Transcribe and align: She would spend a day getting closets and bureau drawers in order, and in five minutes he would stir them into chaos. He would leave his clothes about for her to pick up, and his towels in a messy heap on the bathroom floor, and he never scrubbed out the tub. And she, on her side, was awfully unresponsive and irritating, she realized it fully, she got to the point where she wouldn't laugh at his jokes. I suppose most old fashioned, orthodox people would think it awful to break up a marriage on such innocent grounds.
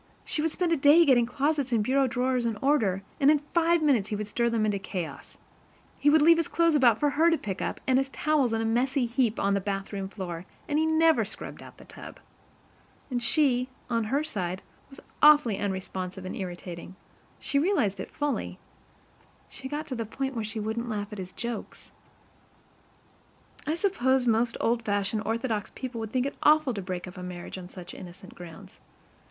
She 0.25 0.41
would 0.41 0.49
spend 0.49 0.71
a 0.71 0.77
day 0.77 1.05
getting 1.05 1.27
closets 1.27 1.71
and 1.71 1.83
bureau 1.83 2.07
drawers 2.07 2.47
in 2.47 2.57
order, 2.57 3.03
and 3.19 3.29
in 3.29 3.37
five 3.53 3.83
minutes 3.83 4.09
he 4.09 4.15
would 4.15 4.25
stir 4.25 4.49
them 4.49 4.65
into 4.65 4.79
chaos. 4.79 5.37
He 5.99 6.09
would 6.09 6.23
leave 6.23 6.37
his 6.37 6.47
clothes 6.47 6.73
about 6.73 6.97
for 6.99 7.11
her 7.11 7.29
to 7.29 7.37
pick 7.37 7.61
up, 7.61 7.79
and 7.85 7.99
his 7.99 8.09
towels 8.09 8.51
in 8.51 8.61
a 8.61 8.65
messy 8.65 9.05
heap 9.05 9.39
on 9.39 9.53
the 9.53 9.61
bathroom 9.61 10.09
floor, 10.09 10.47
and 10.67 10.79
he 10.79 10.87
never 10.87 11.23
scrubbed 11.23 11.61
out 11.61 11.77
the 11.77 11.85
tub. 11.85 12.19
And 13.11 13.21
she, 13.21 13.69
on 13.91 14.05
her 14.05 14.23
side, 14.23 14.63
was 14.89 15.01
awfully 15.21 15.59
unresponsive 15.59 16.25
and 16.25 16.35
irritating, 16.35 16.95
she 17.39 17.59
realized 17.59 17.99
it 17.99 18.09
fully, 18.09 18.57
she 19.49 19.67
got 19.69 19.85
to 19.85 19.95
the 19.95 20.03
point 20.03 20.33
where 20.33 20.43
she 20.43 20.59
wouldn't 20.59 20.89
laugh 20.89 21.13
at 21.13 21.19
his 21.19 21.31
jokes. 21.31 21.91
I 23.67 23.75
suppose 23.75 24.25
most 24.25 24.57
old 24.59 24.81
fashioned, 24.83 25.21
orthodox 25.27 25.69
people 25.75 25.99
would 26.01 26.11
think 26.11 26.25
it 26.25 26.35
awful 26.41 26.73
to 26.73 26.81
break 26.81 27.07
up 27.07 27.17
a 27.17 27.21
marriage 27.21 27.59
on 27.59 27.69
such 27.69 27.93
innocent 27.93 28.33
grounds. 28.33 28.79